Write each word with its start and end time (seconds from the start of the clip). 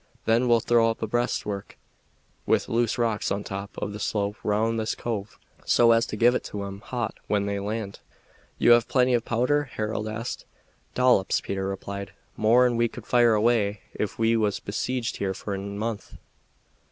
Then 0.25 0.47
we'll 0.47 0.59
throw 0.61 0.89
up 0.89 1.03
a 1.03 1.07
breastwork 1.07 1.77
with 2.47 2.67
loose 2.67 2.97
rocks 2.97 3.31
on 3.31 3.43
the 3.43 3.49
top 3.49 3.77
of 3.77 3.93
the 3.93 3.99
slope 3.99 4.35
round 4.43 4.79
this 4.79 4.95
cove, 4.95 5.37
so 5.63 5.91
as 5.91 6.07
to 6.07 6.15
give 6.15 6.33
it 6.33 6.43
to 6.45 6.63
'em 6.63 6.79
hot 6.79 7.19
when 7.27 7.45
they 7.45 7.59
land." 7.59 7.99
"You 8.57 8.71
have 8.71 8.87
plenty 8.87 9.13
of 9.13 9.23
powder?" 9.25 9.65
Harold 9.65 10.07
asked. 10.07 10.45
"Dollops," 10.95 11.39
Peter 11.39 11.67
replied; 11.67 12.13
"more'n 12.35 12.77
we 12.77 12.87
could 12.87 13.05
fire 13.05 13.35
away 13.35 13.81
if 13.93 14.17
we 14.17 14.35
was 14.35 14.59
besieged 14.59 15.17
here 15.17 15.35
for 15.35 15.53
a 15.53 15.59
month." 15.59 16.17